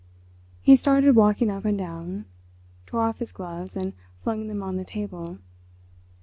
He 0.63 0.75
started 0.75 1.15
walking 1.15 1.51
up 1.51 1.63
and 1.63 1.77
down—tore 1.77 3.01
off 3.01 3.19
his 3.19 3.31
gloves 3.31 3.75
and 3.75 3.93
flung 4.23 4.47
them 4.47 4.63
on 4.63 4.77
the 4.77 4.83
table. 4.83 5.37